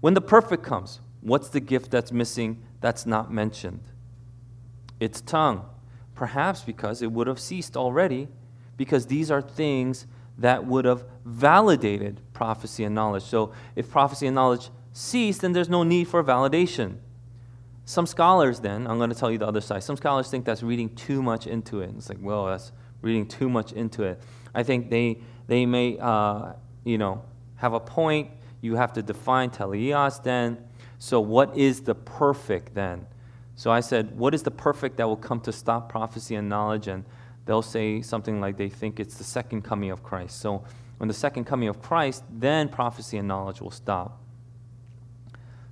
[0.00, 1.00] when the perfect comes.
[1.20, 3.82] What's the gift that's missing that's not mentioned?
[5.00, 5.64] It's tongue.
[6.14, 8.28] Perhaps because it would have ceased already,
[8.76, 10.06] because these are things
[10.38, 13.24] that would have validated prophecy and knowledge.
[13.24, 16.98] So if prophecy and knowledge cease, then there's no need for validation.
[17.84, 19.82] Some scholars, then, I'm going to tell you the other side.
[19.82, 21.90] Some scholars think that's reading too much into it.
[21.96, 22.70] It's like, well, that's
[23.02, 24.22] reading too much into it.
[24.54, 26.52] I think they, they may, uh,
[26.84, 27.24] you know,
[27.56, 28.30] have a point.
[28.60, 30.58] You have to define teleos then.
[30.98, 33.06] So, what is the perfect then?
[33.58, 36.86] So I said, what is the perfect that will come to stop prophecy and knowledge?
[36.86, 37.04] And
[37.44, 40.38] they'll say something like they think it's the second coming of Christ.
[40.38, 40.62] So
[40.98, 44.20] when the second coming of Christ, then prophecy and knowledge will stop.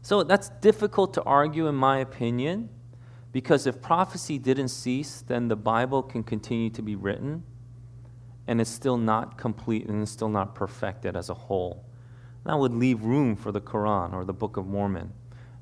[0.02, 2.68] So that's difficult to argue, in my opinion,
[3.32, 7.42] because if prophecy didn't cease, then the Bible can continue to be written,
[8.46, 11.84] and it's still not complete and it's still not perfected as a whole.
[12.44, 15.12] That would leave room for the Quran or the Book of Mormon.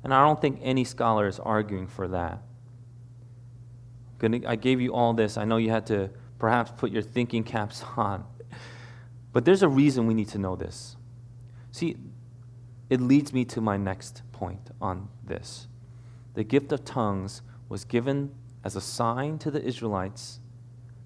[0.03, 2.43] And I don't think any scholar is arguing for that.
[4.45, 5.37] I gave you all this.
[5.37, 8.23] I know you had to perhaps put your thinking caps on.
[9.35, 10.95] But there's a reason we need to know this.
[11.73, 11.97] See,
[12.89, 15.67] it leads me to my next point on this.
[16.35, 18.33] The gift of tongues was given
[18.63, 20.39] as a sign to the Israelites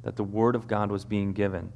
[0.04, 1.74] that the word of God was being given.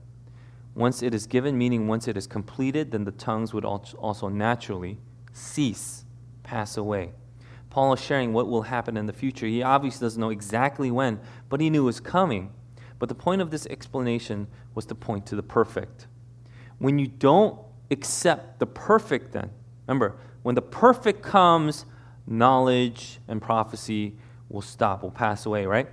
[0.75, 4.99] Once it is given, meaning once it is completed, then the tongues would also naturally
[5.31, 6.05] cease,
[6.43, 7.13] pass away.
[7.71, 9.47] Paul is sharing what will happen in the future.
[9.47, 12.53] He obviously doesn't know exactly when, but he knew it was coming.
[12.99, 14.45] But the point of this explanation
[14.75, 16.05] was to point to the perfect.
[16.79, 17.57] When you don't
[17.91, 19.49] accept the perfect, then,
[19.87, 21.85] remember, when the perfect comes,
[22.27, 24.15] knowledge and prophecy
[24.49, 25.87] will stop, will pass away, right?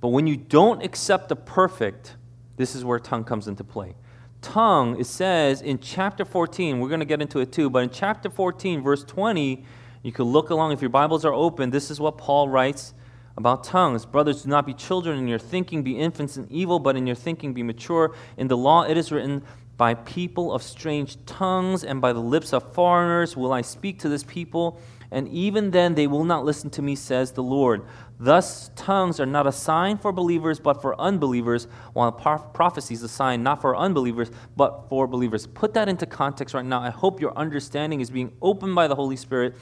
[0.00, 2.16] But when you don't accept the perfect,
[2.56, 3.94] this is where tongue comes into play.
[4.40, 7.90] Tongue, it says in chapter 14, we're going to get into it too, but in
[7.90, 9.64] chapter 14, verse 20,
[10.02, 10.72] you can look along.
[10.72, 12.94] If your Bibles are open, this is what Paul writes
[13.36, 14.04] about tongues.
[14.04, 17.16] Brothers, do not be children in your thinking, be infants in evil, but in your
[17.16, 18.14] thinking be mature.
[18.36, 19.42] In the law it is written,
[19.76, 24.08] by people of strange tongues and by the lips of foreigners will I speak to
[24.08, 24.78] this people,
[25.10, 27.82] and even then they will not listen to me, says the Lord.
[28.18, 33.08] Thus, tongues are not a sign for believers, but for unbelievers, while prophecy is a
[33.08, 35.46] sign not for unbelievers, but for believers.
[35.46, 36.80] Put that into context right now.
[36.80, 39.54] I hope your understanding is being opened by the Holy Spirit.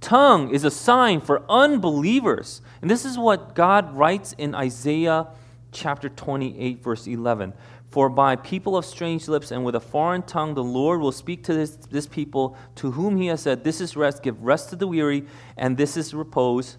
[0.00, 2.60] Tongue is a sign for unbelievers.
[2.82, 5.28] And this is what God writes in Isaiah
[5.72, 7.54] chapter 28, verse 11.
[7.94, 11.44] For by people of strange lips and with a foreign tongue, the Lord will speak
[11.44, 14.76] to this, this people to whom he has said, This is rest, give rest to
[14.76, 15.26] the weary,
[15.56, 16.76] and this is repose.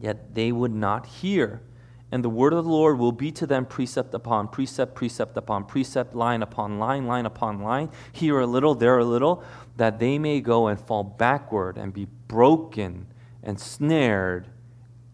[0.00, 1.60] Yet they would not hear.
[2.10, 5.66] And the word of the Lord will be to them precept upon precept, precept upon
[5.66, 9.44] precept, line upon line, line upon line, here a little, there a little,
[9.76, 13.06] that they may go and fall backward and be broken
[13.42, 14.46] and snared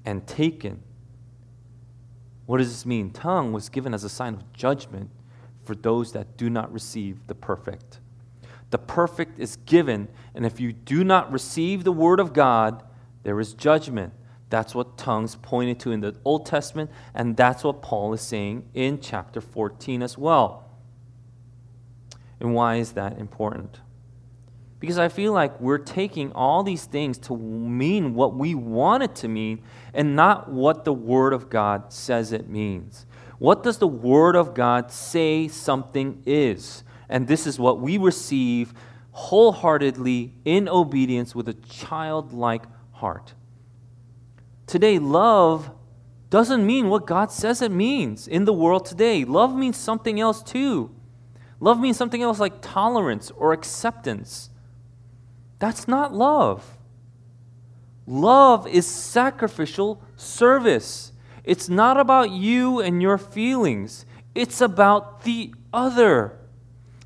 [0.05, 0.81] and taken.
[2.47, 3.11] What does this mean?
[3.11, 5.11] Tongue was given as a sign of judgment
[5.65, 8.01] for those that do not receive the perfect.
[8.71, 12.83] The perfect is given, and if you do not receive the word of God,
[13.23, 14.13] there is judgment.
[14.51, 18.69] That's what tongues pointed to in the Old Testament, and that's what Paul is saying
[18.75, 20.69] in chapter 14 as well.
[22.41, 23.81] And why is that important?
[24.83, 29.15] Because I feel like we're taking all these things to mean what we want it
[29.15, 29.63] to mean
[29.95, 33.07] and not what the Word of God says it means.
[33.39, 36.83] What does the Word of God say something is?
[37.09, 38.75] And this is what we receive
[39.13, 43.35] wholeheartedly in obedience with a childlike heart.
[44.67, 45.71] Today, love
[46.29, 49.25] doesn't mean what God says it means in the world today.
[49.25, 50.91] Love means something else too.
[51.61, 54.51] Love means something else like tolerance or acceptance.
[55.63, 56.77] That's not love.
[58.05, 61.13] Love is sacrificial service.
[61.45, 64.05] It's not about you and your feelings,
[64.35, 66.37] it's about the other.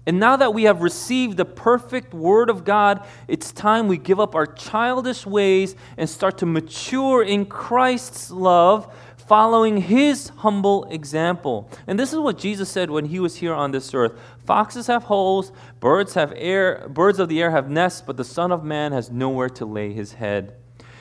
[0.07, 4.19] And now that we have received the perfect Word of God, it's time we give
[4.19, 8.91] up our childish ways and start to mature in Christ's love
[9.27, 11.69] following his humble example.
[11.87, 14.13] And this is what Jesus said when he was here on this earth.
[14.45, 18.53] Foxes have holes, birds have air, birds of the air have nests, but the son
[18.53, 20.55] of man has nowhere to lay his head.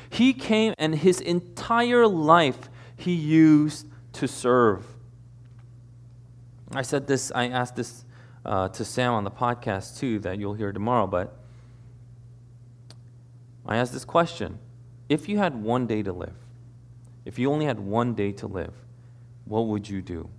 [0.10, 4.86] He came and his entire life he used to serve.
[6.72, 8.06] I said this, I asked this
[8.46, 11.38] uh, to Sam on the podcast too, that you'll hear tomorrow, but
[13.66, 14.60] I asked this question
[15.10, 16.45] If you had one day to live,
[17.26, 18.74] if you only had one day to live,
[19.46, 20.30] what would you do?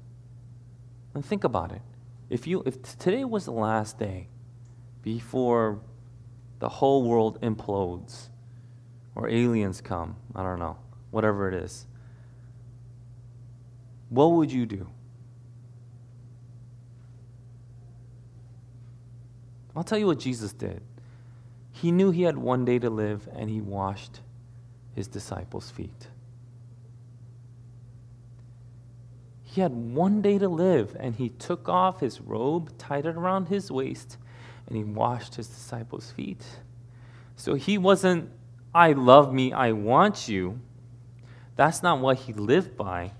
[1.15, 1.83] And think about it.
[2.31, 4.29] If, you, if today was the last day
[5.03, 5.81] before
[6.61, 8.29] the whole world implodes
[9.15, 10.79] or aliens come, I don't know,
[11.11, 11.87] whatever it is,
[14.09, 14.89] what would you do?
[19.75, 20.81] I'll tell you what Jesus did.
[21.73, 24.21] He knew he had one day to live and he washed
[24.95, 26.09] his disciples' feet.
[29.57, 33.49] He had one day to live, and he took off his robe, tied it around
[33.49, 34.19] his waist,
[34.67, 36.45] and he washed his disciples' feet.
[37.37, 38.29] So he wasn't,
[38.75, 40.61] I love me, I want you.
[41.55, 43.13] That's not what he lived by.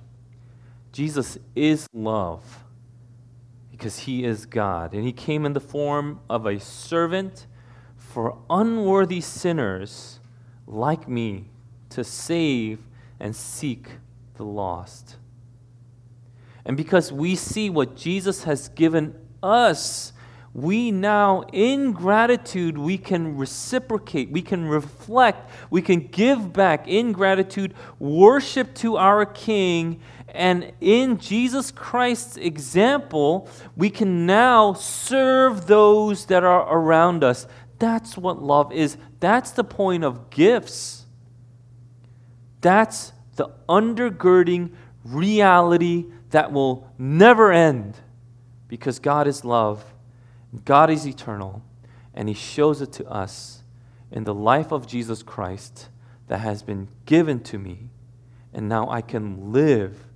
[0.93, 2.65] Jesus is love
[3.71, 4.93] because he is God.
[4.93, 7.47] And he came in the form of a servant
[7.97, 10.21] for unworthy sinners
[10.67, 11.49] like me
[11.89, 12.81] to save
[13.19, 13.89] and seek
[14.35, 15.17] the lost.
[16.67, 20.13] And because we see what Jesus has given us,
[20.53, 27.13] we now, in gratitude, we can reciprocate, we can reflect, we can give back in
[27.13, 30.01] gratitude, worship to our King.
[30.29, 37.47] And in Jesus Christ's example, we can now serve those that are around us.
[37.79, 38.97] That's what love is.
[39.21, 41.05] That's the point of gifts.
[42.61, 44.73] That's the undergirding
[45.05, 46.07] reality
[46.37, 47.97] that will never end
[48.69, 49.95] because God is love,
[50.67, 51.63] God is eternal,
[52.13, 53.63] and He shows it to us
[54.13, 55.89] in the life of Jesus Christ
[56.29, 57.89] that has been given to me.
[58.53, 60.09] And now I can live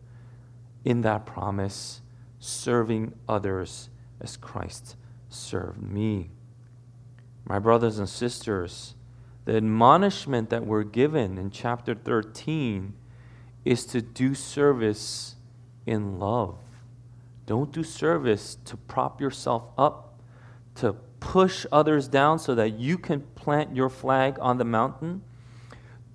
[0.84, 2.02] in that promise,
[2.38, 3.88] serving others
[4.20, 4.96] as Christ
[5.30, 6.32] served me.
[7.46, 8.94] My brothers and sisters,
[9.46, 12.92] The admonishment that we're given in chapter 13
[13.64, 15.36] is to do service
[15.87, 16.59] in love.
[17.47, 20.20] Don't do service to prop yourself up,
[20.76, 25.22] to push others down so that you can plant your flag on the mountain.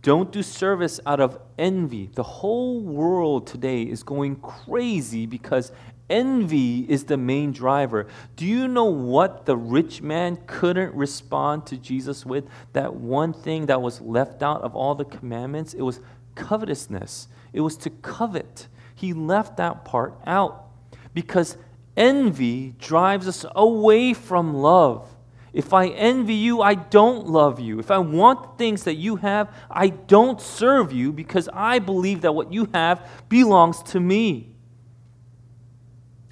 [0.02, 2.10] Don't do service out of envy.
[2.14, 5.72] The whole world today is going crazy because
[6.10, 8.08] envy is the main driver.
[8.36, 12.48] Do you know what the rich man couldn't respond to Jesus with?
[12.74, 15.74] That one thing that was left out of all the commandments?
[15.74, 16.00] It was
[16.36, 18.68] covetousness, it was to covet.
[18.96, 20.66] He left that part out
[21.14, 21.58] because
[21.96, 25.10] envy drives us away from love.
[25.54, 27.80] If I envy you, I don't love you.
[27.80, 32.22] If I want the things that you have, I don't serve you because I believe
[32.22, 34.56] that what you have belongs to me.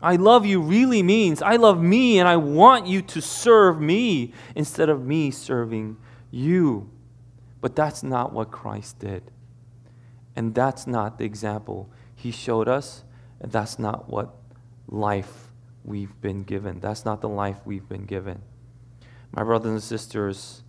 [0.01, 4.34] I love you really means I love me and I want you to serve me
[4.53, 5.95] instead of me serving
[6.30, 6.89] you.
[7.61, 9.24] But that's not what Christ did.
[10.36, 11.89] And that's not the example
[12.24, 13.03] he showed us.
[13.41, 14.34] And that's not what
[14.88, 15.51] life
[15.84, 16.80] we've been given.
[16.80, 18.41] That's not the life we've been given.
[19.34, 20.63] My brothers and sisters,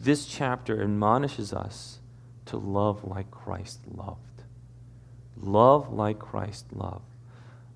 [0.00, 1.98] this chapter admonishes us
[2.46, 4.44] to love like Christ loved.
[5.36, 7.04] Love like Christ loved.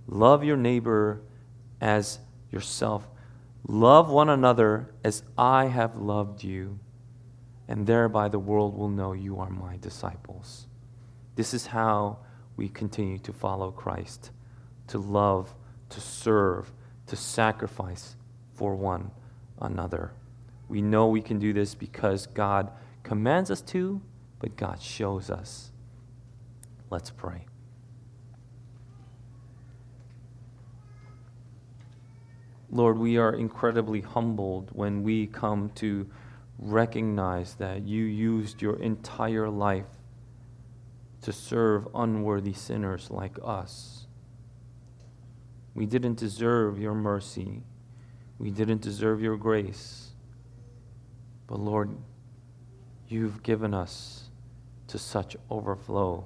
[0.06, 1.20] Love your neighbor
[1.82, 2.18] as
[2.50, 3.06] yourself.
[3.68, 6.78] Love one another as I have loved you,
[7.68, 10.66] and thereby the world will know you are my disciples.
[11.34, 12.18] This is how
[12.56, 14.30] we continue to follow Christ
[14.88, 15.54] to love,
[15.88, 16.72] to serve,
[17.06, 18.16] to sacrifice
[18.54, 19.10] for one
[19.60, 20.12] another.
[20.68, 22.70] We know we can do this because God
[23.02, 24.00] commands us to,
[24.38, 25.72] but God shows us.
[26.90, 27.46] Let's pray.
[32.70, 36.08] Lord, we are incredibly humbled when we come to
[36.58, 39.86] recognize that you used your entire life
[41.22, 44.06] to serve unworthy sinners like us.
[45.74, 47.62] We didn't deserve your mercy.
[48.38, 50.10] We didn't deserve your grace.
[51.46, 51.96] But Lord,
[53.08, 54.28] you've given us
[54.88, 56.24] to such overflow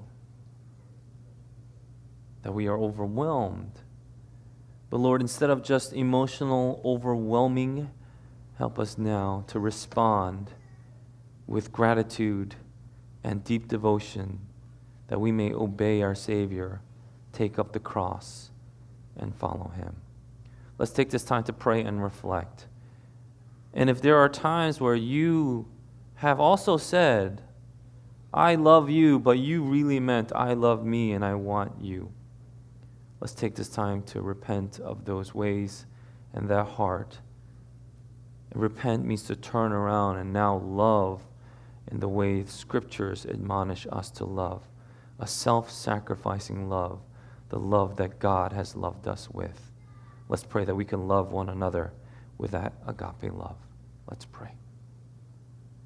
[2.42, 3.80] that we are overwhelmed
[4.88, 7.90] but Lord, instead of just emotional, overwhelming,
[8.58, 10.52] help us now to respond
[11.46, 12.54] with gratitude
[13.24, 14.45] and deep devotion
[15.08, 16.80] that we may obey our Savior,
[17.32, 18.50] take up the cross,
[19.16, 19.96] and follow Him.
[20.78, 22.66] Let's take this time to pray and reflect.
[23.72, 25.66] And if there are times where you
[26.16, 27.42] have also said,
[28.32, 32.12] I love you, but you really meant I love me and I want you.
[33.20, 35.86] Let's take this time to repent of those ways
[36.34, 37.18] and that heart.
[38.54, 41.22] Repent means to turn around and now love
[41.90, 44.62] in the way scriptures admonish us to love
[45.18, 47.00] a self sacrificing love,
[47.48, 49.70] the love that God has loved us with.
[50.28, 51.92] Let's pray that we can love one another
[52.38, 53.56] with that agape love.
[54.08, 54.52] Let's pray.